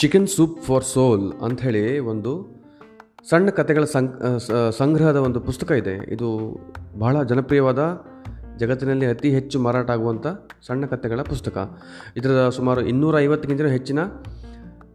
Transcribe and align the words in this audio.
Chicken 0.00 0.26
soup 0.28 0.56
for 0.62 0.84
ಸೋಲ್ 0.84 1.32
ಅಂಥೇಳಿ 1.42 1.98
ಒಂದು 1.98 2.32
ಸಣ್ಣ 3.30 3.50
ಕಥೆಗಳ 3.50 3.84
ಸಂ, 3.84 4.06
ಸಂಗ್ರಹದ 4.70 5.16
ಒಂದು 5.16 5.40
ಪುಸ್ತಕ 5.40 5.70
ಇದೆ. 5.70 5.94
ಇದು 6.14 6.28
ಬಹಳ 6.98 7.22
ಜನಪ್ರಿಯವಾದ, 7.22 7.80
ಜಗತ್ತಿನಲ್ಲಿ 8.56 9.06
ಅತಿ 9.06 9.30
ಹೆಚ್ಚು 9.30 9.60
ಮಾರಾಟ 9.60 9.90
ಆಗುವಂಥ 9.90 10.26
ಸಣ್ಣ 10.66 10.86
ಕಥೆಗಳ 10.86 11.22
ಪುಸ್ತಕ. 11.22 11.56
ಇದರ 12.16 12.48
ಸುಮಾರು 12.48 12.82
ಇನ್ನೂರ 12.82 13.18
ಐವತ್ತಕ್ಕಿಂತ 13.18 13.60
ಹೆಚ್ಚಿನ 13.60 13.98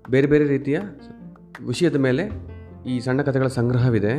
ಬೇರೆ 0.09 0.27
ಬೇರೆ 0.27 0.45
ರೀತಿಯ 0.45 0.79
ವಿಷಯದ 1.67 1.95
ಮೇಲೆ 1.95 2.25
ಈ 2.85 2.99
ಸಣ್ಣ 2.99 3.21
ಕಥೆಗಳ 3.21 3.47
ಸಂಗ್ರಹವಿದೆ. 3.47 4.15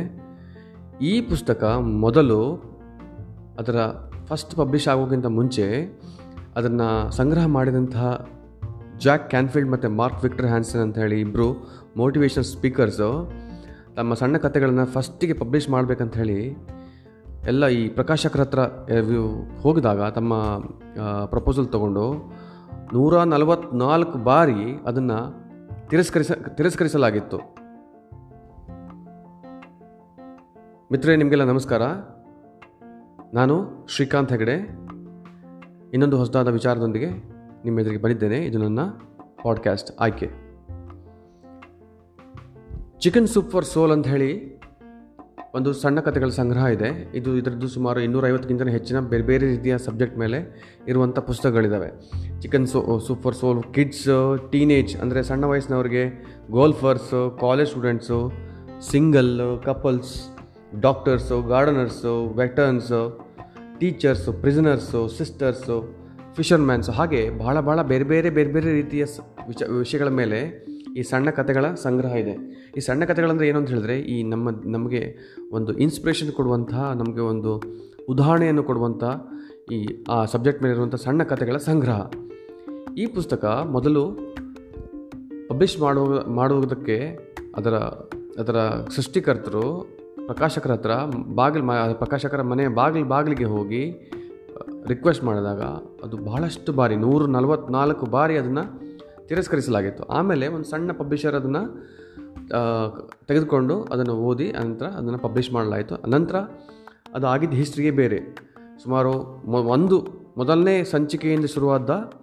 ಈ 1.01 1.21
ಪುಸ್ತಕ 1.21 1.63
ಮೊದಲು 2.05 2.41
ಅದರ 3.59 3.79
ಫಸ್ಟ್ 4.25 4.55
ಪಬ್ಲಿಷ್ 4.55 4.87
ಆಗೋಕ್ಕಿಂತ 4.87 5.25
ಮುಂಚೆ 5.25 5.65
ಅದನ್ನು 6.55 7.11
ಸಂಗ್ರಹ 7.11 7.45
ಮಾಡಿದಂತಹ 7.47 8.07
ಜಾಕ್ 9.03 9.29
ಕ್ಯಾನ್ಫೀಲ್ಡ್ 9.29 9.71
ಮತ್ತು 9.71 9.89
ಮಾರ್ಕ್ 9.89 10.23
ವಿಕ್ಟರ್ 10.23 10.45
ಹ್ಯಾನ್ಸನ್ 10.45 10.81
ಅಂತ 10.81 10.97
ಹೇಳಿ 10.97 11.21
ಇಬ್ಬರು 11.21 11.47
ಮೋಟಿವೇಶನ್ 11.97 12.43
ಸ್ಪೀಕರ್ಸು 12.43 13.31
ತಮ್ಮ 13.95 14.13
ಸಣ್ಣ 14.13 14.37
ಕಥೆಗಳನ್ನು 14.37 14.85
ಫಸ್ಟಿಗೆ 14.85 15.33
ಪಬ್ಲಿಷ್ 15.33 15.69
ಮಾಡಬೇಕಂತ 15.69 16.17
ಹೇಳಿ 16.17 16.57
ಎಲ್ಲ 17.47 17.67
ಈ 17.67 17.89
ಪ್ರಕಾಶಕರ 17.89 18.41
ಹತ್ರ 18.41 18.59
ಹೋಗಿದಾಗ 19.61 20.09
ತಮ್ಮ 20.09 20.33
ಪ್ರಪೋಸಲ್ 21.25 21.67
ತಗೊಂಡು 21.67 22.33
ನೂರ 22.93 23.23
ನಲವತ್ನಾಲ್ಕು 23.23 24.17
ಬಾರಿ 24.17 24.61
ಅದನ್ನು 24.85 25.19
ತಿರಸ್ಕರಿಸ, 25.87 26.31
ತಿರಸ್ಕರಿಸಲಾಗಿತ್ತು. 26.31 27.37
ಮಿತ್ರರೇ, 30.91 31.15
ನಿಮಗೆಲ್ಲ 31.15 31.43
ನಮಸ್ಕಾರ. 31.43 31.81
ನಾನು 33.33 33.55
ಶ್ರೀಕಾಂತ್ 33.87 34.31
ಹೆಗಡೆ. 34.31 34.55
ಇನ್ನೊಂದು 35.93 36.17
ಹೊಸದಾದ 36.17 36.47
ವಿಚಾರದೊಂದಿಗೆ 36.47 37.32
ನಿಮ್ಮ 37.65 37.79
ಎದುರಿಗೆ 37.79 38.01
ಬಂದಿದ್ದೇನೆ. 38.01 38.37
ಇದು 38.37 38.57
ನನ್ನ 38.57 38.79
ಪಾಡ್ಕ್ಯಾಸ್ಟ್ 39.43 39.91
ಆಯ್ಕೆ. 39.99 40.27
ಚಿಕನ್ 42.99 43.27
ಸೂಪ್ 43.27 43.51
ಫಾರ್ 43.51 43.65
ಸೋಲ್ 43.65 43.91
ಅಂತ 43.91 44.07
ಹೇಳಿ 44.07 44.53
ಒಂದು 45.55 45.73
ಸಣ್ಣ 45.73 45.99
ಕಥೆಗಳ 45.99 46.29
ಸಂಗ್ರಹ 46.29 46.65
ಇದೆ. 46.65 47.17
ಇದು 47.17 47.37
ಇದರದ್ದು 47.37 47.67
ಸುಮಾರು 47.67 47.99
ಇನ್ನೂರೈವತ್ತಕ್ಕಿಂತ 47.99 48.61
ಹೆಚ್ಚಿನ 48.61 48.99
ಬೇರೆ 48.99 49.23
ಬೇರೆ 49.23 49.45
ರೀತಿಯ 49.47 49.77
ಸಬ್ಜೆಕ್ಟ್ 49.77 50.17
ಮೇಲೆ 50.17 50.39
ಇರುವಂಥ 50.87 51.19
ಪುಸ್ತಕಗಳಿದ್ದಾವೆ 51.19 51.89
chicken 52.41 52.67
so 52.67 52.99
soup 52.99 53.23
for 53.23 53.35
soul 53.35 53.73
kids 53.73 54.39
teenage 54.51 54.97
ಅಂದರೆ 54.97 55.23
ಸಣ್ಣ 55.23 55.45
ವಯಸ್ಸಿನವ್ರಿಗೆ 55.45 56.25
golfers 56.51 57.37
college 57.41 57.69
students 57.69 58.31
single 58.81 59.61
couples 59.65 60.29
doctors 60.79 61.41
gardeners 61.41 62.33
veterans 62.37 63.19
teachers 63.79 64.33
prisoners 64.33 65.07
sisters 65.07 66.02
fishermans 66.35 66.91
ಹಾಗೆ 66.91 67.37
ಬಹಳ 67.37 67.59
ಬಹಳ 67.59 67.81
ಬೇರೆ 67.81 68.03
ಬೇರೆ 68.03 68.29
ಬೇರೆ 68.29 68.51
ಬೇರೆ 68.53 68.71
ರೀತಿಯ 68.71 69.03
ವಿಷ 69.47 69.63
ವಿಷಯಗಳ 69.63 70.07
ಮೇಲೆ 70.07 70.65
ಈ 70.97 71.01
ಸಣ್ಣ 71.01 71.29
ಕಥೆಗಳ 71.29 71.65
ಸಂಗ್ರಹ 71.73 72.15
ಇದೆ. 72.15 72.35
ಈ 72.77 72.79
ಸಣ್ಣ 72.79 73.05
ಕಥೆಗಳಂದರೆ 73.05 73.47
ಏನು 73.47 73.59
ಅಂತ 73.59 73.69
ಹೇಳಿದ್ರೆ, 73.69 73.99
ಈ 73.99 74.23
ನಮ್ಮ, 74.23 74.49
ನಮಗೆ 74.65 75.17
ಒಂದು 75.51 75.73
ಇನ್ಸ್ಪಿರೇಷನ್ 75.73 76.31
ಕೊಡುವಂತಹ, 76.31 76.91
ನಮಗೆ 76.91 77.21
ಒಂದು 77.21 77.61
ಉದಾಹರಣೆಯನ್ನು 78.09 78.63
ಕೊಡುವಂಥ 78.63 79.03
ಈ, 79.71 80.03
ಆ 80.09 80.25
ಸಬ್ಜೆಕ್ಟ್ 80.25 80.63
ಮೇಲೆ 80.63 80.75
ಇರುವಂಥ 80.75 80.95
ಸಣ್ಣ 80.95 81.23
ಕಥೆಗಳ 81.23 81.57
ಸಂಗ್ರಹ. 81.57 82.01
ಈ 82.97 83.05
ಪುಸ್ತಕ 83.05 83.45
ಮೊದಲು 83.45 84.03
ಪಬ್ಲಿಷ್ 85.47 85.79
ಮಾಡುವ, 85.79 86.23
ಮಾಡುವುದಕ್ಕೆ 86.27 87.17
ಅದರ 87.55 87.73
ಅದರ 88.39 88.55
ಸೃಷ್ಟಿಕರ್ತರು, 88.95 89.95
ಪ್ರಕಾಶಕರ 90.25 90.71
ಹತ್ರ 90.71 90.91
ಬಾಗಿಲು 91.35 91.65
ಪ್ರಕಾಶಕರ 91.97 92.41
ಮನೆ 92.41 92.67
ಬಾಗಿಲು, 92.67 93.05
ಬಾಗಿಲಿಗೆ 93.05 93.45
ಹೋಗಿ 93.45 93.83
ರಿಕ್ವೆಸ್ಟ್ 94.87 95.23
ಮಾಡಿದಾಗ 95.23 95.61
ಅದು 96.03 96.17
ಬಹಳಷ್ಟು 96.17 96.73
ಬಾರಿ, 96.73 96.95
ನೂರು 96.95 97.27
ನಲವತ್ನಾಲ್ಕು 97.27 98.05
ಬಾರಿ 98.05 98.37
ಅದನ್ನು 98.37 98.63
ತಿರಸ್ಕರಿಸಲಾಗಿತ್ತು. 99.27 100.03
ಆಮೇಲೆ 100.03 100.47
ಒಂದು 100.47 100.63
ಸಣ್ಣ 100.63 100.91
ಪಬ್ಲಿಷರ್ 100.91 101.35
ಅದನ್ನು 101.35 101.63
ತೆಗೆದುಕೊಂಡು 103.27 103.83
ಅದನ್ನು 103.83 104.13
ಓದಿ 104.13 104.51
ನಂತರ 104.51 104.85
ಅದನ್ನು 104.85 105.19
ಪಬ್ಲಿಷ್ 105.19 105.53
ಮಾಡಲಾಯಿತು. 105.53 105.95
ನಂತರ 106.07 106.35
ಅದು 107.13 107.27
ಆಗಿದ್ದ 107.27 107.53
ಹಿಸ್ಟ್ರಿಗೆ 107.53 107.91
ಬೇರೆ. 107.91 108.19
ಸುಮಾರು 108.83 109.11
ಒಂದು, 109.75 109.97
ಮೊದಲನೇ 110.37 110.83
ಸಂಚಿಕೆಯಿಂದ 110.83 111.45
ಶುರುವಾದ 111.45 112.13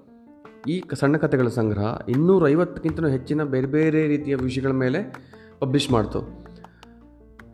ಈ 0.69 0.83
ಸಣ್ಣ 0.95 1.17
ಕಥೆಗಳ 1.17 1.49
ಸಂಗ್ರಹ 1.49 1.99
ಇನ್ನೂರ 2.09 2.49
ಐವತ್ತಕ್ಕಿಂತ 2.49 3.05
ಹೆಚ್ಚಿನ 3.05 3.43
ಬೇರೆ 3.43 3.67
ಬೇರೆ 3.67 4.07
ರೀತಿಯ 4.07 4.35
ವಿಷಯಗಳ 4.35 4.71
ಮೇಲೆ 4.71 5.01
ಪಬ್ಲಿಷ್ 5.59 5.91
ಮಾಡ್ತು. 5.93 6.21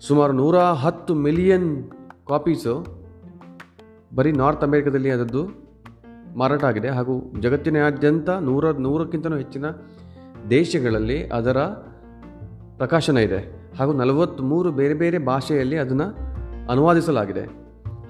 ಸುಮಾರು 0.01 0.33
ನೂರ 0.33 0.59
ಹತ್ತು 0.59 1.15
ಮಿಲಿಯನ್ 1.15 1.91
ಕಾಪೀಸು 2.29 3.06
ಬರೀ 4.17 4.33
ನಾರ್ತ್ 4.33 4.65
ಅಮೇರಿಕಾದಲ್ಲಿ 4.65 5.11
ಅದರದ್ದು 5.11 5.49
ಮಾರಾಟ 6.37 6.65
ಆಗಿದೆ. 6.65 6.89
ಹಾಗೂ 6.89 7.33
ಜಗತ್ತಿನಾದ್ಯಂತ 7.41 8.31
ನೂರ 8.31 8.71
ನೂರಕ್ಕಿಂತಲೂ 8.71 9.37
ಹೆಚ್ಚಿನ 9.37 9.65
ದೇಶಗಳಲ್ಲಿ 10.51 11.27
ಅದರ 11.27 11.59
ಪ್ರಕಾಶನ 12.77 13.17
ಇದೆ. 13.17 13.63
ಹಾಗೂ 13.79 13.93
ನಲವತ್ತ್ಮೂರು 13.93 14.73
ಬೇರೆ 14.73 14.95
ಬೇರೆ 14.95 15.19
ಭಾಷೆಯಲ್ಲಿ 15.19 15.79
ಅದನ್ನು 15.79 16.05
ಅನುವಾದಿಸಲಾಗಿದೆ. 16.71 17.45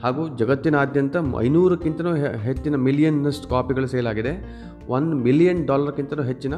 ಹಾಗೂ 0.03 0.37
ಜಗತ್ತಿನಾದ್ಯಂತ 0.37 1.17
ಐನೂರಕ್ಕಿಂತಲೂ 1.41 2.15
ಹೆಚ್ಚಿನ 2.17 2.77
ಮಿಲಿಯನ್ನಷ್ಟು 2.77 3.49
ಕಾಪಿಗಳು 3.49 3.87
ಸೇಲ್ 3.87 4.07
ಆಗಿದೆ. 4.07 4.63
ಒನ್ 4.89 5.15
ಮಿಲಿಯನ್ 5.15 5.67
ಡಾಲರ್ಗಿಂತಲೂ 5.67 6.23
ಹೆಚ್ಚಿನ 6.23 6.55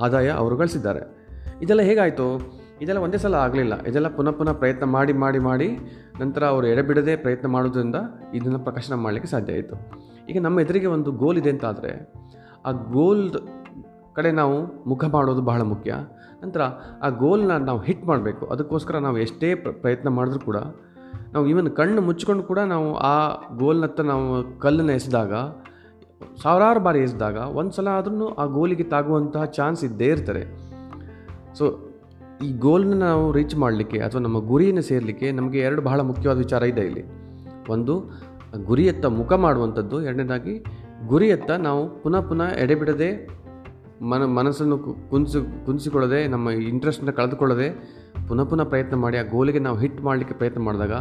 ಆದಾಯ 0.00 0.30
ಅವರು 0.30 0.56
ಗಳಿಸಿದ್ದಾರೆ. 0.56 1.28
ಇದೆಲ್ಲ 1.62 1.82
ಹೇಗಾಯಿತು? 1.82 2.56
ಇದೆಲ್ಲ 2.82 3.00
ಒಂದೇ 3.00 3.18
ಸಲ 3.18 3.34
ಆಗಲಿಲ್ಲ. 3.34 3.82
ಇದೆಲ್ಲ 3.82 4.08
ಪುನಃ 4.08 4.30
ಪುನಃ 4.30 4.52
ಪ್ರಯತ್ನ 4.52 4.84
ಮಾಡಿ 4.84 5.12
ಮಾಡಿ 5.12 5.38
ಮಾಡಿ 5.38 5.78
ನಂತರ 6.20 6.44
ಅವರು 6.44 6.66
ಎಡೆಬಿಡದೆ 6.66 7.16
ಪ್ರಯತ್ನ 7.16 7.48
ಮಾಡೋದ್ರಿಂದ 7.48 7.94
ಇದನ್ನು 8.34 8.58
ಪ್ರಕಾಶನ 8.58 8.94
ಮಾಡಲಿಕ್ಕೆ 8.94 9.30
ಸಾಧ್ಯ 9.30 9.52
ಆಯಿತು. 9.52 9.74
ಈಗ 10.28 10.42
ನಮ್ಮ 10.42 10.60
ಎದುರಿಗೆ 10.60 10.86
ಒಂದು 10.86 11.12
ಗೋಲ್ 11.12 11.38
ಇದೆ 11.38 11.50
ಅಂತಾದರೆ 11.50 12.12
ಆ 12.66 12.70
ಗೋಲ್ 12.70 13.30
ಕಡೆ 14.14 14.32
ನಾವು 14.32 14.88
ಮುಖ 14.88 15.04
ಮಾಡೋದು 15.04 15.42
ಬಹಳ 15.42 15.62
ಮುಖ್ಯ. 15.62 15.94
ನಂತರ 16.44 16.60
ಆ 17.02 17.08
ಗೋಲ್ನ 17.08 17.56
ನಾವು 17.56 17.80
ಹಿಟ್ 17.82 18.04
ಮಾಡಬೇಕು. 18.04 18.46
ಅದಕ್ಕೋಸ್ಕರ 18.46 18.96
ನಾವು 18.96 19.18
ಎಷ್ಟೇ 19.18 19.54
ಪ್ರಯತ್ನ 19.54 20.08
ಮಾಡಿದ್ರೂ 20.08 20.40
ಕೂಡ 20.40 20.56
ನಾವು 21.32 21.46
ಈವನ್ 21.46 21.76
ಕಣ್ಣು 21.76 22.02
ಮುಚ್ಕೊಂಡು 22.02 22.42
ಕೂಡ 22.42 22.58
ನಾವು 22.58 22.94
ಆ 22.96 23.14
ಗೋಲ್ನತ್ತ 23.56 24.00
ನಾವು 24.00 24.58
ಕಲ್ಲನ್ನು 24.58 24.92
ಎಸೆದಾಗ, 24.92 25.32
ಸಾವಿರಾರು 26.42 26.80
ಬಾರಿ 26.80 26.98
ಎಸೆದಾಗ 26.98 27.36
ಒಂದು 27.36 27.70
ಸಲ 27.70 27.88
ಆದ್ರೂ 27.88 28.28
ಆ 28.28 28.44
ಗೋಲಿಗೆ 28.44 28.84
ತಾಗುವಂತಹ 28.84 29.44
ಚಾನ್ಸ್ 29.44 29.84
ಇದ್ದೇ 29.84 30.04
ಇರ್ತಾರೆ 30.04 30.44
ಸೊ 31.54 31.64
ಈ 32.44 32.58
ಗೋಲ್ನ 32.58 32.94
ನಾವು 32.94 33.32
ರೀಚ್ 33.32 33.56
ಮಾಡಲಿಕ್ಕೆ 33.56 33.98
ಅಥವಾ 33.98 34.20
ನಮ್ಮ 34.20 34.38
ಗುರಿಯನ್ನು 34.38 34.82
ಸೇರಲಿಕ್ಕೆ 34.82 35.32
ನಮಗೆ 35.32 35.58
ಎರಡು 35.58 35.82
ಬಹಳ 35.82 36.00
ಮುಖ್ಯವಾದ 36.00 36.38
ವಿಚಾರ 36.38 36.62
ಇದೆ 36.62 36.80
ಇಲ್ಲಿ. 36.80 37.04
ಒಂದು, 37.68 38.04
ಗುರಿಯತ್ತ 38.64 39.06
ಮುಖ 39.06 39.32
ಮಾಡುವಂಥದ್ದು. 39.32 40.02
ಎರಡನೇದಾಗಿ, 40.02 40.64
ಗುರಿಯತ್ತ 41.06 41.50
ನಾವು 41.50 42.02
ಪುನಃ 42.02 42.20
ಪುನಃ 42.20 42.42
ಎಡೆಬಿಡದೆ 42.42 43.28
ಮನ, 44.02 44.24
ಮನಸ್ಸನ್ನು 44.24 44.78
ಕು- 44.78 45.66
ಕುಂಸಿಕೊಳ್ಳದೆ 45.66 46.26
ನಮ್ಮ 46.26 46.50
ಇಂಟ್ರೆಸ್ಟನ್ನ 46.50 47.10
ಕಳೆದುಕೊಳ್ಳದೆ 47.10 47.70
ಪುನಃ 48.28 48.44
ಪುನಃ 48.44 48.64
ಪ್ರಯತ್ನ 48.64 48.96
ಮಾಡಿ 48.96 49.16
ಆ 49.16 49.22
ಗೋಲಿಗೆ 49.22 49.58
ನಾವು 49.58 49.78
ಹಿಟ್ 49.78 50.00
ಮಾಡಲಿಕ್ಕೆ 50.00 50.34
ಪ್ರಯತ್ನ 50.34 50.60
ಮಾಡಿದಾಗ 50.60 50.92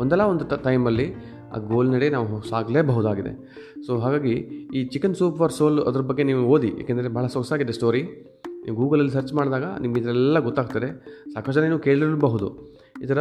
ಒಂದಲ್ಲ 0.00 0.22
ಒಂದು 0.22 0.44
ಟ 0.44 0.52
ಟೈಮಲ್ಲಿ 0.52 1.14
ಆ 1.56 1.58
ಗೋಲ್ 1.58 1.90
ನಡೆ 1.90 2.10
ನಾವು 2.10 2.42
ಸಾಗಲೇಬಹುದಾಗಿದೆ. 2.42 3.62
ಸೊ 3.86 3.98
ಹಾಗಾಗಿ 3.98 4.32
ಈ 4.74 4.84
ಚಿಕನ್ 4.84 5.14
ಸೂಪ್ 5.14 5.38
ಫಾರ್ 5.38 5.52
ಸೋಲ್ 5.52 5.80
ಅದ್ರ 5.80 6.00
ಬಗ್ಗೆ 6.00 6.22
ನೀವು 6.22 6.42
ಓದಿ, 6.42 6.68
ಏಕೆಂದರೆ 6.68 7.08
ಬಹಳ 7.08 7.26
ಸೊಗಸಾಗಿದೆ 7.26 7.72
ಸ್ಟೋರಿ 7.72 8.32
ನೀವು 8.66 8.76
ಗೂಗಲಲ್ಲಿ 8.76 9.12
ಸರ್ಚ್ 9.12 9.32
ಮಾಡಿದಾಗ 9.34 9.64
ನಿಮ್ಗೆ 9.80 10.00
ಇದೆಲ್ಲ 10.00 10.38
ಗೊತ್ತಾಗ್ತದೆ. 10.38 10.88
ಸಾಕಷ್ಟು 11.34 11.60
ಜನ 11.60 11.66
ನೀವು 11.66 11.78
ಕೇಳಿರಬಹುದು. 11.78 12.74
ಇದರ 13.02 13.18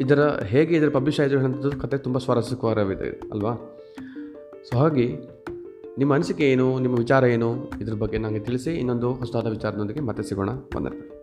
ಇದರ 0.00 0.28
ಹೇಗೆ 0.28 0.76
ಇದರ 0.76 0.88
ಪಬ್ಲಿಷ್ 0.88 1.20
ಆಯಿತು 1.20 1.38
ಅನ್ನೋದು 1.38 1.70
ಕತೆ 1.70 1.98
ತುಂಬ 1.98 2.18
ಸ್ವಾರಸ್ಯಕರವಿದೆ 2.18 3.20
ಅಲ್ವಾ? 3.32 3.54
ಸೊ 4.70 4.78
ಹಾಗಾಗಿ 4.78 5.16
ನಿಮ್ಮ 5.98 6.14
ಅನಿಸಿಕೆ 6.14 6.44
ಏನು, 6.44 6.78
ನಿಮ್ಮ 6.78 6.98
ವಿಚಾರ 6.98 7.24
ಏನು, 7.24 7.70
ಇದ್ರ 7.80 7.94
ಬಗ್ಗೆ 7.94 8.18
ನನಗೆ 8.18 8.38
ತಿಳಿಸಿ 8.38 8.70
ಇನ್ನೊಂದು 8.70 9.12
ಹೊಸದಾದ 9.12 9.46
ವಿಚಾರದೊಂದಿಗೆ 9.46 10.00
ಮತ್ತೆ 10.00 10.22
ಸಿಗೋಣ. 10.22 10.50
ವಂದನೆ 10.50 11.17